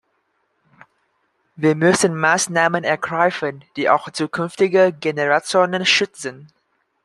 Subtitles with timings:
[1.55, 6.47] Wir müssen Maßnahmen ergreifen, die auch zukünftige Generationen schützen.